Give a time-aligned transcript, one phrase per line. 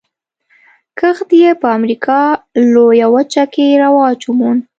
[0.99, 2.19] کښت یې په امریکا
[2.73, 4.61] لویه وچه کې رواج وموند.